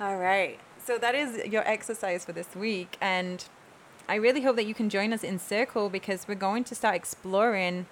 All 0.00 0.16
right. 0.16 0.60
So 0.84 0.98
that 0.98 1.14
is 1.14 1.46
your 1.46 1.66
exercise 1.66 2.24
for 2.24 2.32
this 2.32 2.54
week. 2.54 2.96
And 3.00 3.44
I 4.08 4.16
really 4.16 4.42
hope 4.42 4.56
that 4.56 4.66
you 4.66 4.74
can 4.74 4.90
join 4.90 5.12
us 5.12 5.24
in 5.24 5.38
Circle 5.38 5.88
because 5.88 6.28
we're 6.28 6.34
going 6.34 6.64
to 6.64 6.74
start 6.74 6.94
exploring 6.94 7.86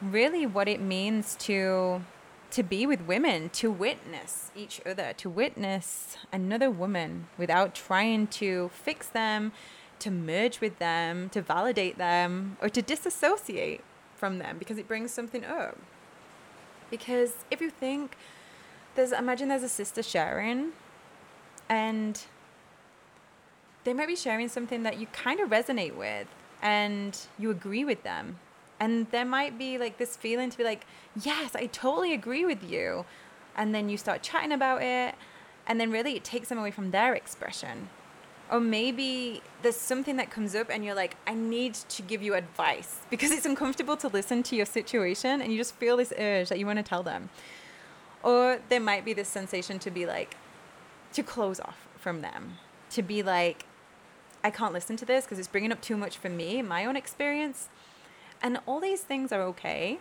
really 0.00 0.46
what 0.46 0.68
it 0.68 0.80
means 0.80 1.36
to 1.40 2.02
to 2.50 2.62
be 2.62 2.86
with 2.86 3.02
women, 3.02 3.50
to 3.50 3.70
witness 3.70 4.50
each 4.56 4.80
other, 4.86 5.12
to 5.18 5.28
witness 5.28 6.16
another 6.32 6.70
woman 6.70 7.28
without 7.36 7.74
trying 7.74 8.26
to 8.26 8.70
fix 8.72 9.06
them, 9.06 9.52
to 9.98 10.10
merge 10.10 10.60
with 10.60 10.78
them, 10.78 11.28
to 11.30 11.42
validate 11.42 11.98
them, 11.98 12.56
or 12.62 12.68
to 12.68 12.80
disassociate 12.80 13.82
from 14.14 14.38
them 14.38 14.56
because 14.58 14.78
it 14.78 14.88
brings 14.88 15.10
something 15.12 15.44
up. 15.44 15.78
Because 16.90 17.32
if 17.50 17.60
you 17.60 17.70
think 17.70 18.16
there's 18.94 19.12
imagine 19.12 19.48
there's 19.48 19.62
a 19.62 19.68
sister 19.68 20.02
sharing 20.02 20.72
and 21.68 22.24
they 23.84 23.94
might 23.94 24.08
be 24.08 24.16
sharing 24.16 24.48
something 24.48 24.82
that 24.82 24.98
you 24.98 25.06
kind 25.08 25.40
of 25.40 25.50
resonate 25.50 25.94
with 25.94 26.26
and 26.60 27.18
you 27.38 27.50
agree 27.50 27.84
with 27.84 28.02
them. 28.02 28.38
And 28.80 29.10
there 29.10 29.24
might 29.24 29.58
be 29.58 29.78
like 29.78 29.98
this 29.98 30.16
feeling 30.16 30.50
to 30.50 30.58
be 30.58 30.64
like, 30.64 30.86
yes, 31.20 31.54
I 31.54 31.66
totally 31.66 32.12
agree 32.12 32.44
with 32.44 32.62
you. 32.62 33.04
And 33.56 33.74
then 33.74 33.88
you 33.88 33.96
start 33.96 34.22
chatting 34.22 34.52
about 34.52 34.82
it, 34.82 35.16
and 35.66 35.80
then 35.80 35.90
really 35.90 36.14
it 36.14 36.24
takes 36.24 36.48
them 36.48 36.58
away 36.58 36.70
from 36.70 36.92
their 36.92 37.14
expression. 37.14 37.88
Or 38.50 38.60
maybe 38.60 39.42
there's 39.62 39.76
something 39.76 40.16
that 40.16 40.30
comes 40.30 40.54
up 40.54 40.70
and 40.70 40.84
you're 40.84 40.94
like, 40.94 41.16
I 41.26 41.34
need 41.34 41.74
to 41.74 42.02
give 42.02 42.22
you 42.22 42.34
advice 42.34 43.00
because 43.10 43.30
it's 43.30 43.44
uncomfortable 43.44 43.96
to 43.98 44.08
listen 44.08 44.42
to 44.44 44.56
your 44.56 44.64
situation 44.64 45.42
and 45.42 45.52
you 45.52 45.58
just 45.58 45.74
feel 45.74 45.98
this 45.98 46.12
urge 46.18 46.48
that 46.48 46.58
you 46.58 46.64
want 46.64 46.78
to 46.78 46.82
tell 46.82 47.02
them. 47.02 47.28
Or 48.22 48.58
there 48.68 48.80
might 48.80 49.04
be 49.04 49.12
this 49.12 49.28
sensation 49.28 49.78
to 49.80 49.90
be 49.90 50.06
like, 50.06 50.36
to 51.12 51.22
close 51.22 51.60
off 51.60 51.86
from 51.98 52.22
them, 52.22 52.54
to 52.90 53.02
be 53.02 53.22
like, 53.22 53.66
I 54.42 54.50
can't 54.50 54.72
listen 54.72 54.96
to 54.96 55.04
this 55.04 55.24
because 55.24 55.38
it's 55.38 55.48
bringing 55.48 55.72
up 55.72 55.80
too 55.80 55.96
much 55.96 56.16
for 56.16 56.28
me, 56.28 56.62
my 56.62 56.84
own 56.84 56.96
experience. 56.96 57.68
And 58.42 58.58
all 58.66 58.80
these 58.80 59.00
things 59.00 59.32
are 59.32 59.42
okay. 59.42 59.98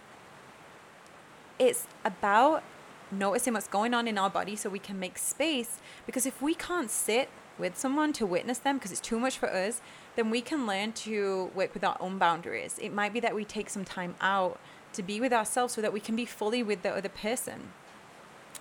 It's 1.60 1.88
about 2.06 2.64
noticing 3.12 3.54
what's 3.54 3.68
going 3.68 3.94
on 3.94 4.08
in 4.08 4.18
our 4.18 4.30
body 4.30 4.56
so 4.56 4.70
we 4.70 4.80
can 4.80 5.00
make 5.00 5.18
space. 5.18 5.80
Because 6.06 6.26
if 6.26 6.42
we 6.42 6.54
can't 6.54 6.90
sit 6.90 7.30
with 7.58 7.78
someone 7.78 8.14
to 8.14 8.26
witness 8.26 8.60
them 8.60 8.78
because 8.78 8.92
it's 8.92 9.02
too 9.02 9.20
much 9.20 9.38
for 9.38 9.50
us, 9.50 9.82
then 10.16 10.30
we 10.30 10.42
can 10.42 10.68
learn 10.68 10.92
to 10.92 11.52
work 11.56 11.74
with 11.74 11.84
our 11.84 11.98
own 12.00 12.18
boundaries. 12.18 12.78
It 12.82 12.94
might 12.94 13.14
be 13.14 13.20
that 13.22 13.34
we 13.34 13.46
take 13.46 13.70
some 13.70 13.86
time 13.86 14.16
out 14.22 14.60
to 14.94 15.04
be 15.04 15.20
with 15.20 15.34
ourselves 15.34 15.74
so 15.74 15.82
that 15.82 15.94
we 15.94 16.00
can 16.00 16.16
be 16.16 16.26
fully 16.26 16.64
with 16.64 16.84
the 16.84 16.92
other 16.92 17.10
person. 17.10 17.70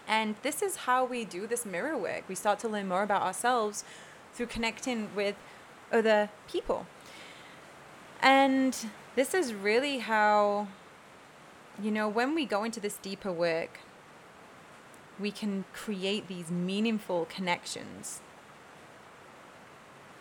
And 0.08 0.36
this 0.42 0.62
is 0.62 0.76
how 0.76 1.04
we 1.04 1.24
do 1.24 1.46
this 1.46 1.66
mirror 1.66 1.96
work. 1.96 2.24
We 2.28 2.34
start 2.34 2.58
to 2.60 2.68
learn 2.68 2.88
more 2.88 3.02
about 3.02 3.22
ourselves 3.22 3.84
through 4.34 4.46
connecting 4.46 5.08
with 5.14 5.34
other 5.92 6.30
people. 6.46 6.86
And 8.20 8.76
this 9.16 9.34
is 9.34 9.52
really 9.52 9.98
how, 9.98 10.68
you 11.82 11.90
know, 11.90 12.08
when 12.08 12.34
we 12.34 12.46
go 12.46 12.62
into 12.62 12.78
this 12.78 12.96
deeper 12.98 13.32
work, 13.32 13.80
we 15.18 15.32
can 15.32 15.64
create 15.72 16.28
these 16.28 16.50
meaningful 16.50 17.24
connections. 17.24 18.20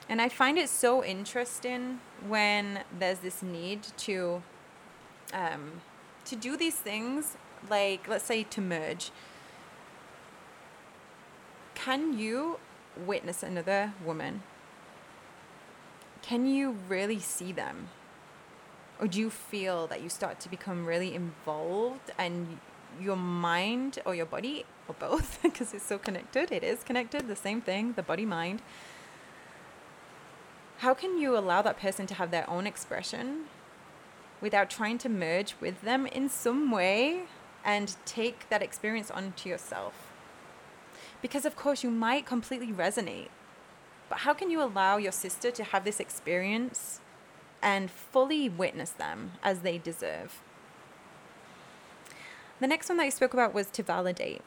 And 0.10 0.22
I 0.22 0.30
find 0.30 0.58
it 0.58 0.70
so 0.70 1.04
interesting 1.04 2.00
when 2.28 2.80
there's 2.98 3.20
this 3.20 3.44
need 3.44 3.84
to 3.98 4.42
um, 5.34 5.82
to 6.26 6.36
do 6.36 6.58
these 6.58 6.76
things, 6.76 7.38
like 7.70 8.08
let's 8.08 8.26
say 8.26 8.44
to 8.44 8.62
merge 8.62 9.12
can 11.86 12.18
you 12.18 12.58
witness 12.98 13.44
another 13.44 13.94
woman? 14.04 14.42
Can 16.24 16.48
you 16.48 16.78
really 16.90 17.20
see 17.20 17.52
them? 17.52 17.90
Or 19.00 19.08
do 19.08 19.20
you 19.20 19.30
feel 19.30 19.88
that 19.88 20.02
you 20.02 20.10
start 20.10 20.40
to 20.42 20.50
become 20.50 20.86
really 20.86 21.14
involved 21.14 22.12
and 22.18 22.60
your 23.00 23.18
mind 23.18 24.00
or 24.06 24.16
your 24.16 24.26
body, 24.26 24.66
or 24.88 24.96
both, 24.98 25.40
because 25.44 25.74
it's 25.74 25.86
so 25.86 25.98
connected, 25.98 26.52
it 26.52 26.64
is 26.64 26.84
connected, 26.84 27.28
the 27.28 27.36
same 27.36 27.62
thing, 27.62 27.94
the 27.94 28.04
body 28.04 28.26
mind. 28.26 28.62
How 30.80 30.94
can 30.94 31.18
you 31.18 31.38
allow 31.38 31.62
that 31.62 31.80
person 31.80 32.06
to 32.08 32.14
have 32.16 32.32
their 32.32 32.50
own 32.50 32.68
expression 32.68 33.46
without 34.42 34.70
trying 34.70 34.98
to 35.00 35.10
merge 35.10 35.56
with 35.60 35.82
them 35.82 36.06
in 36.06 36.30
some 36.30 36.70
way 36.70 37.24
and 37.64 37.96
take 38.06 38.50
that 38.50 38.62
experience 38.62 39.10
onto 39.10 39.50
yourself? 39.50 40.12
Because, 41.22 41.46
of 41.46 41.56
course, 41.56 41.84
you 41.84 41.90
might 41.90 42.26
completely 42.26 42.72
resonate. 42.72 43.30
But 44.10 44.20
how 44.20 44.34
can 44.34 44.52
you 44.52 44.62
allow 44.62 44.98
your 44.98 45.12
sister 45.12 45.50
to 45.52 45.64
have 45.64 45.84
this 45.84 46.00
experience 46.00 47.00
and 47.66 47.90
fully 47.90 48.48
witness 48.48 48.92
them 48.92 49.32
as 49.44 49.62
they 49.62 49.80
deserve? 49.80 50.42
The 52.62 52.68
next 52.68 52.88
one 52.88 53.00
that 53.00 53.06
I 53.06 53.10
spoke 53.10 53.34
about 53.34 53.54
was 53.54 53.68
to 53.72 53.84
validate. 53.84 54.42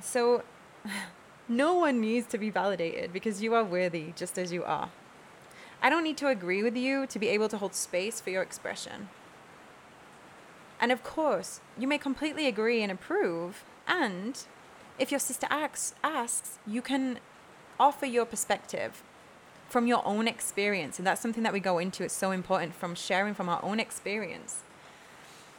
So, 0.00 0.44
no 1.48 1.74
one 1.74 2.00
needs 2.00 2.28
to 2.28 2.38
be 2.38 2.48
validated 2.48 3.12
because 3.12 3.42
you 3.42 3.52
are 3.52 3.64
worthy 3.64 4.12
just 4.16 4.38
as 4.38 4.52
you 4.52 4.62
are. 4.62 4.90
I 5.82 5.90
don't 5.90 6.04
need 6.04 6.16
to 6.18 6.28
agree 6.28 6.62
with 6.62 6.76
you 6.76 7.06
to 7.08 7.18
be 7.18 7.28
able 7.28 7.48
to 7.48 7.58
hold 7.58 7.74
space 7.74 8.20
for 8.20 8.30
your 8.30 8.42
expression. 8.42 9.08
And 10.80 10.92
of 10.92 11.02
course, 11.02 11.60
you 11.76 11.88
may 11.88 11.98
completely 11.98 12.46
agree 12.46 12.82
and 12.82 12.92
approve, 12.92 13.64
and 13.88 14.38
if 14.98 15.10
your 15.10 15.20
sister 15.20 15.48
asks, 15.50 15.94
asks, 16.04 16.58
you 16.66 16.80
can 16.80 17.18
offer 17.78 18.06
your 18.06 18.24
perspective 18.24 19.02
from 19.72 19.86
your 19.86 20.06
own 20.06 20.28
experience. 20.28 20.98
And 20.98 21.06
that's 21.06 21.22
something 21.22 21.42
that 21.44 21.52
we 21.52 21.58
go 21.58 21.78
into. 21.78 22.04
It's 22.04 22.14
so 22.14 22.30
important 22.30 22.74
from 22.74 22.94
sharing 22.94 23.32
from 23.32 23.48
our 23.48 23.64
own 23.64 23.80
experience. 23.80 24.60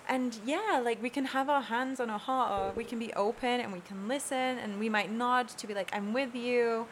And 0.07 0.37
yeah, 0.45 0.79
like 0.83 1.01
we 1.01 1.09
can 1.09 1.25
have 1.25 1.49
our 1.49 1.63
hands 1.63 1.99
on 1.99 2.11
our 2.11 2.19
heart, 2.19 2.51
or 2.51 2.75
we 2.75 2.83
can 2.83 2.99
be 2.99 3.11
open 3.13 3.59
and 3.59 3.73
we 3.73 3.79
can 3.79 4.07
listen, 4.07 4.59
and 4.59 4.79
we 4.79 4.87
might 4.87 5.11
nod 5.11 5.47
to 5.49 5.65
be 5.65 5.73
like, 5.73 5.89
I'm 5.91 6.13
with 6.13 6.35
you, 6.35 6.85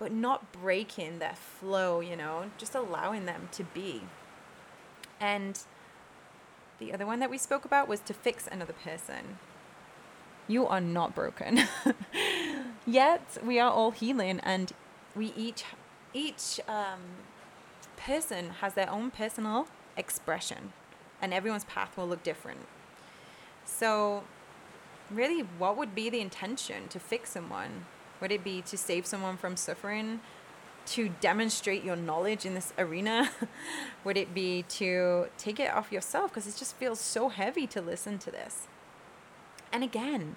but 0.00 0.10
not 0.10 0.50
breaking 0.50 1.20
their 1.20 1.36
flow, 1.36 2.00
you 2.00 2.16
know, 2.16 2.50
just 2.58 2.74
allowing 2.74 3.26
them 3.26 3.48
to 3.52 3.62
be. 3.62 4.02
And 5.20 5.60
the 6.80 6.92
other 6.92 7.06
one 7.06 7.20
that 7.20 7.30
we 7.30 7.38
spoke 7.38 7.64
about 7.64 7.86
was 7.86 8.00
to 8.00 8.14
fix 8.14 8.48
another 8.50 8.72
person. 8.72 9.38
You 10.48 10.66
are 10.66 10.80
not 10.80 11.14
broken. 11.14 11.60
Yet 12.86 13.38
we 13.44 13.60
are 13.60 13.70
all 13.70 13.92
healing, 13.92 14.40
and 14.42 14.72
we 15.14 15.32
each 15.36 15.64
each 16.12 16.60
um, 16.68 17.00
person 17.96 18.50
has 18.60 18.74
their 18.74 18.90
own 18.90 19.10
personal 19.10 19.68
expression, 19.96 20.72
and 21.20 21.32
everyone's 21.32 21.64
path 21.64 21.96
will 21.96 22.08
look 22.08 22.22
different. 22.22 22.66
So, 23.64 24.24
really, 25.10 25.40
what 25.40 25.76
would 25.76 25.94
be 25.94 26.10
the 26.10 26.20
intention 26.20 26.88
to 26.88 26.98
fix 26.98 27.30
someone? 27.30 27.86
Would 28.20 28.32
it 28.32 28.44
be 28.44 28.62
to 28.62 28.76
save 28.76 29.06
someone 29.06 29.36
from 29.36 29.56
suffering? 29.56 30.20
To 30.86 31.10
demonstrate 31.20 31.84
your 31.84 31.96
knowledge 31.96 32.44
in 32.44 32.54
this 32.54 32.72
arena? 32.76 33.30
would 34.04 34.16
it 34.16 34.34
be 34.34 34.64
to 34.70 35.26
take 35.38 35.60
it 35.60 35.72
off 35.72 35.92
yourself? 35.92 36.30
Because 36.30 36.46
it 36.46 36.56
just 36.56 36.74
feels 36.76 37.00
so 37.00 37.28
heavy 37.28 37.66
to 37.68 37.80
listen 37.80 38.18
to 38.18 38.30
this. 38.30 38.66
And 39.72 39.84
again, 39.84 40.36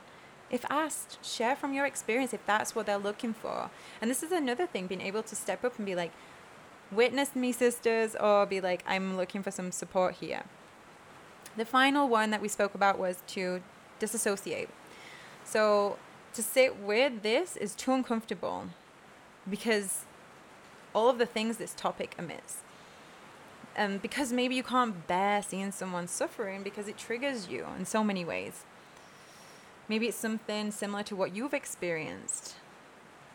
if 0.54 0.64
asked, 0.70 1.18
share 1.26 1.56
from 1.56 1.74
your 1.74 1.88
experience 1.88 2.32
if 2.32 2.46
that's 2.46 2.76
what 2.76 2.86
they're 2.86 3.00
looking 3.00 3.34
for. 3.34 3.72
And 4.00 4.12
this 4.12 4.22
is 4.22 4.32
another 4.32 4.68
thing 4.68 4.86
being 4.86 5.02
able 5.02 5.24
to 5.24 5.36
step 5.36 5.66
up 5.66 5.78
and 5.78 5.86
be 5.86 5.96
like, 5.96 6.12
witness 6.92 7.36
me, 7.36 7.52
sisters, 7.52 8.16
or 8.16 8.46
be 8.46 8.62
like, 8.62 8.84
I'm 8.86 9.18
looking 9.18 9.42
for 9.42 9.50
some 9.50 9.72
support 9.72 10.14
here. 10.14 10.44
The 11.58 11.66
final 11.66 12.08
one 12.08 12.30
that 12.30 12.40
we 12.40 12.48
spoke 12.48 12.76
about 12.76 13.00
was 13.00 13.24
to 13.30 13.64
disassociate. 13.98 14.70
So 15.44 15.98
to 16.36 16.44
sit 16.44 16.78
with 16.78 17.24
this 17.24 17.58
is 17.58 17.74
too 17.74 17.92
uncomfortable 17.92 18.66
because 19.50 20.06
all 20.94 21.10
of 21.10 21.18
the 21.18 21.26
things 21.26 21.58
this 21.58 21.74
topic 21.74 22.14
emits. 22.20 22.58
Um, 23.76 23.98
because 23.98 24.32
maybe 24.32 24.54
you 24.54 24.62
can't 24.62 25.08
bear 25.08 25.42
seeing 25.42 25.72
someone 25.72 26.08
suffering 26.08 26.62
because 26.62 26.88
it 26.88 26.96
triggers 26.96 27.48
you 27.48 27.66
in 27.76 27.86
so 27.86 28.04
many 28.04 28.24
ways. 28.24 28.66
Maybe 29.88 30.08
it's 30.08 30.18
something 30.18 30.72
similar 30.72 31.04
to 31.04 31.16
what 31.16 31.36
you've 31.36 31.54
experienced. 31.54 32.56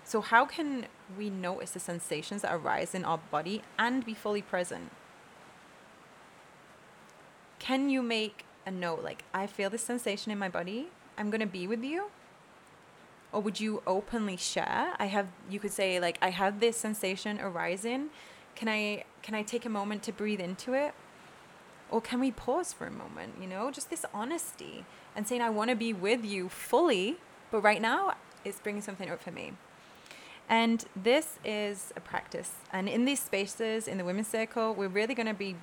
So, 0.05 0.23
how 0.23 0.47
can 0.47 0.87
we 1.19 1.29
notice 1.29 1.73
the 1.73 1.81
sensations 1.81 2.43
that 2.43 2.55
arise 2.55 2.95
in 2.95 3.05
our 3.05 3.19
body 3.19 3.63
and 3.79 4.05
be 4.05 4.15
fully 4.15 4.41
present? 4.41 4.91
Can 7.59 7.91
you 7.91 8.03
make 8.03 8.47
a 8.65 8.71
note 8.71 9.03
like, 9.03 9.25
I 9.35 9.47
feel 9.47 9.69
this 9.69 9.83
sensation 9.83 10.33
in 10.33 10.39
my 10.39 10.49
body, 10.49 10.89
I'm 11.19 11.31
to 11.31 11.47
be 11.47 11.67
with 11.67 11.85
you? 11.85 12.11
Or 13.33 13.43
would 13.43 13.61
you 13.61 13.83
openly 13.87 14.39
share? 14.39 14.95
I 14.99 15.07
have, 15.07 15.27
you 15.51 15.61
could 15.61 15.73
say, 15.73 16.01
like, 16.01 16.17
I 16.23 16.31
have 16.31 16.61
this 16.61 16.79
sensation 16.79 17.39
arising. 17.41 18.09
Can 18.55 18.69
I, 18.69 19.05
can 19.23 19.35
I 19.35 19.43
take 19.43 19.67
a 19.67 19.69
moment 19.69 20.03
to 20.05 20.13
breathe 20.13 20.41
into 20.41 20.73
it? 20.73 20.95
Or 21.91 22.01
can 22.01 22.21
we 22.21 22.31
pause 22.31 22.73
for 22.73 22.87
a 22.87 22.91
moment, 22.91 23.35
you 23.41 23.47
know, 23.47 23.71
just 23.71 23.91
this 23.91 24.05
honesty 24.13 24.85
and 25.17 25.27
saying, 25.27 25.43
I 25.43 25.51
want 25.51 25.71
to 25.71 25.77
be 25.77 25.93
with 25.93 26.25
you 26.25 26.49
fully, 26.49 27.17
but 27.51 27.61
right 27.61 27.81
now 27.81 28.15
it's 28.45 28.61
bringing 28.61 28.83
something 28.83 29.11
up 29.11 29.23
for 29.23 29.31
me. 29.31 29.53
And 30.49 30.85
this 30.97 31.39
is 31.45 31.93
a 31.97 32.01
practice. 32.01 32.53
And 32.73 32.89
in 32.89 33.05
these 33.05 33.21
spaces, 33.21 33.87
in 33.87 33.99
the 33.99 34.05
women's 34.05 34.29
circle, 34.29 34.75
we're 34.75 34.89
really 34.89 35.15
going 35.15 35.27
to 35.27 35.35
be 35.35 35.57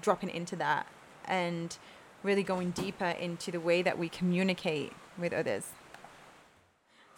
dropping 0.00 0.30
into 0.30 0.56
that 0.56 0.86
and 1.26 1.76
really 2.22 2.42
going 2.42 2.70
deeper 2.70 3.10
into 3.10 3.50
the 3.50 3.60
way 3.60 3.82
that 3.82 3.98
we 3.98 4.08
communicate 4.08 4.92
with 5.16 5.32
others. 5.32 5.68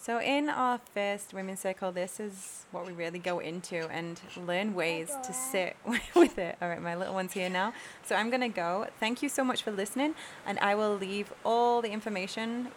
So, 0.07 0.21
in 0.21 0.49
our 0.49 0.79
first 0.95 1.35
women's 1.35 1.59
circle, 1.59 1.91
this 1.91 2.21
is 2.21 2.65
what 2.71 2.87
we 2.87 2.93
really 2.93 3.19
go 3.19 3.41
into 3.41 3.89
and 3.89 4.21
learn 4.47 4.73
ways 4.73 5.11
to 5.25 5.33
sit 5.33 5.77
with 6.15 6.39
it. 6.39 6.57
All 6.63 6.69
right, 6.69 6.81
my 6.81 6.95
little 6.95 7.13
one's 7.13 7.33
here 7.33 7.51
now. 7.51 7.73
So, 8.05 8.15
I'm 8.15 8.31
going 8.31 8.43
to 8.43 8.49
go. 8.49 8.87
Thank 9.01 9.21
you 9.21 9.29
so 9.29 9.43
much 9.43 9.65
for 9.65 9.73
listening, 9.73 10.15
and 10.47 10.61
I 10.61 10.77
will 10.77 10.95
leave 10.95 11.33
all 11.45 11.83
the 11.83 11.91
information 11.91 12.69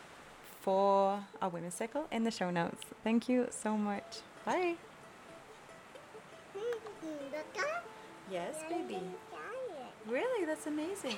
for 0.59 1.23
our 1.39 1.49
women's 1.49 1.75
circle 1.75 2.07
in 2.11 2.23
the 2.23 2.31
show 2.31 2.49
notes. 2.49 2.83
Thank 3.03 3.29
you 3.29 3.49
so 3.51 3.77
much. 3.77 4.21
Bye. 4.43 4.77
Yes, 8.31 8.55
baby. 8.67 9.01
Really? 10.07 10.45
That's 10.45 10.65
amazing. 10.65 11.17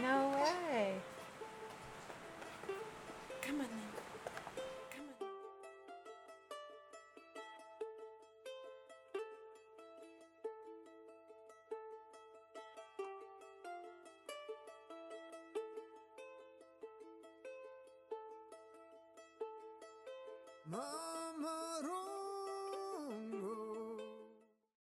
No 0.00 0.40
way. 0.70 0.94
Come 3.48 3.62
on 3.62 3.66
then. 3.70 3.87